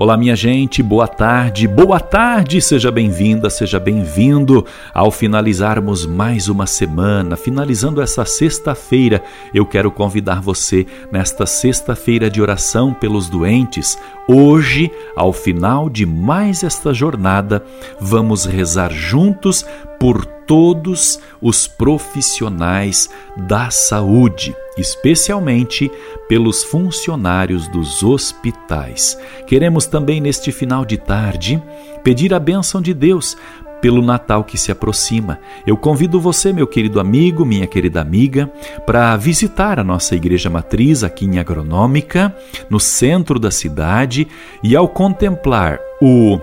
[0.00, 4.64] Olá, minha gente, boa tarde, boa tarde, seja bem-vinda, seja bem-vindo.
[4.94, 9.22] Ao finalizarmos mais uma semana, finalizando essa sexta-feira,
[9.52, 13.98] eu quero convidar você nesta sexta-feira de oração pelos doentes.
[14.26, 17.62] Hoje, ao final de mais esta jornada,
[18.00, 19.66] vamos rezar juntos
[19.98, 25.90] por todos os profissionais da saúde, especialmente
[26.28, 29.18] pelos funcionários dos hospitais.
[29.46, 31.62] Queremos também, neste final de tarde,
[32.02, 33.36] pedir a bênção de Deus
[33.80, 35.38] pelo Natal que se aproxima.
[35.66, 38.52] Eu convido você, meu querido amigo, minha querida amiga,
[38.86, 42.34] para visitar a nossa igreja matriz aqui em Agronômica,
[42.68, 44.28] no centro da cidade,
[44.62, 46.38] e ao contemplar o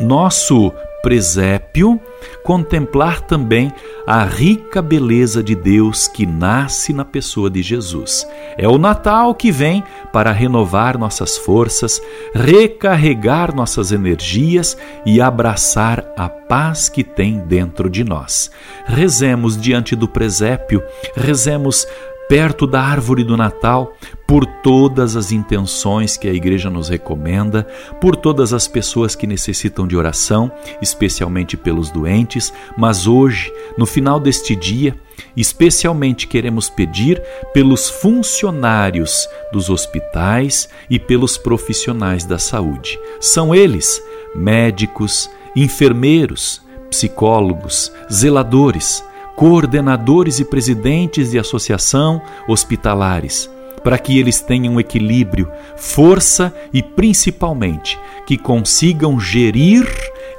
[0.00, 0.72] nosso
[1.02, 2.00] presépio,
[2.44, 3.72] contemplar também
[4.06, 8.26] a rica beleza de Deus que nasce na pessoa de Jesus.
[8.56, 12.00] É o Natal que vem para renovar nossas forças,
[12.34, 18.50] recarregar nossas energias e abraçar a paz que tem dentro de nós.
[18.84, 20.82] Rezemos diante do presépio,
[21.16, 21.86] rezemos
[22.32, 23.94] perto da árvore do Natal,
[24.26, 27.68] por todas as intenções que a igreja nos recomenda,
[28.00, 34.18] por todas as pessoas que necessitam de oração, especialmente pelos doentes, mas hoje, no final
[34.18, 34.98] deste dia,
[35.36, 37.22] especialmente queremos pedir
[37.52, 42.98] pelos funcionários dos hospitais e pelos profissionais da saúde.
[43.20, 44.02] São eles
[44.34, 49.04] médicos, enfermeiros, psicólogos, zeladores,
[49.36, 53.50] coordenadores e presidentes de associação hospitalares,
[53.82, 59.86] para que eles tenham equilíbrio, força e principalmente que consigam gerir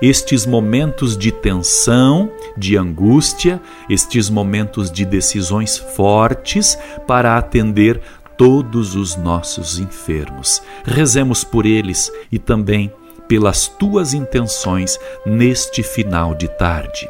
[0.01, 6.77] estes momentos de tensão, de angústia, estes momentos de decisões fortes
[7.07, 8.01] para atender
[8.37, 10.61] todos os nossos enfermos.
[10.83, 12.91] Rezemos por eles e também
[13.27, 17.07] pelas tuas intenções neste final de tarde.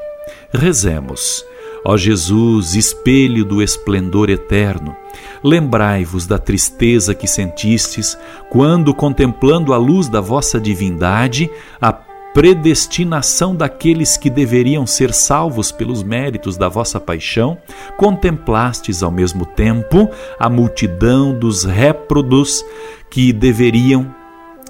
[0.54, 1.44] Rezemos.
[1.86, 4.96] Ó Jesus, espelho do esplendor eterno,
[5.44, 8.18] lembrai-vos da tristeza que sentistes
[8.50, 11.52] quando, contemplando a luz da vossa divindade,
[11.82, 17.58] a predestinação daqueles que deveriam ser salvos pelos méritos da vossa paixão,
[17.98, 22.66] contemplastes ao mesmo tempo a multidão dos réprodos
[23.10, 24.14] que deveriam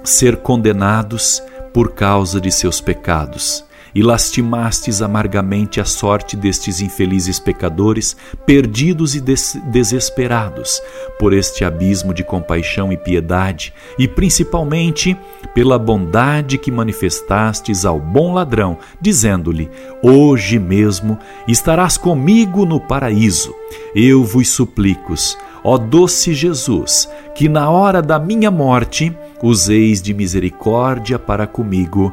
[0.02, 1.42] ser condenados
[1.72, 3.64] por causa de seus pecados
[3.94, 10.82] e lastimastes amargamente a sorte destes infelizes pecadores, perdidos e des desesperados
[11.18, 15.16] por este abismo de compaixão e piedade, e principalmente
[15.54, 19.70] pela bondade que manifestastes ao bom ladrão, dizendo-lhe:
[20.02, 23.54] Hoje mesmo estarás comigo no paraíso.
[23.94, 25.14] Eu vos suplico,
[25.62, 32.12] ó doce Jesus, que na hora da minha morte useis de misericórdia para comigo.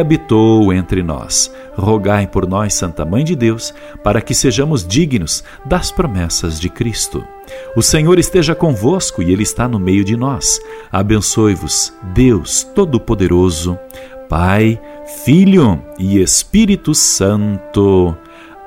[0.01, 1.53] habitou entre nós.
[1.75, 3.73] Rogai por nós, Santa Mãe de Deus,
[4.03, 7.23] para que sejamos dignos das promessas de Cristo.
[7.75, 10.59] O Senhor esteja convosco e Ele está no meio de nós.
[10.91, 13.79] Abençoe-vos, Deus Todo-Poderoso,
[14.27, 14.79] Pai,
[15.23, 18.15] Filho e Espírito Santo.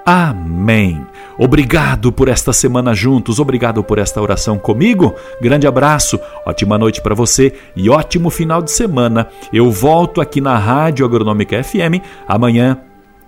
[0.05, 1.07] Amém.
[1.39, 5.15] Obrigado por esta semana juntos, obrigado por esta oração comigo.
[5.41, 9.29] Grande abraço, ótima noite para você e ótimo final de semana.
[9.53, 12.79] Eu volto aqui na Rádio Agronômica FM amanhã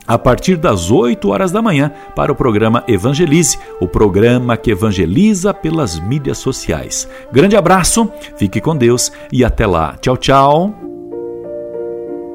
[0.07, 5.53] a partir das 8 horas da manhã para o programa Evangelize, o programa que evangeliza
[5.53, 7.09] pelas mídias sociais.
[7.33, 9.97] Grande abraço, fique com Deus e até lá.
[10.01, 10.86] Tchau, tchau.